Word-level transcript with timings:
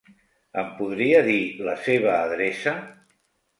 Em 0.61 0.71
podria 0.79 1.19
dir 1.27 1.37
la 1.69 1.77
seva 1.83 2.17
adreça? 2.17 2.77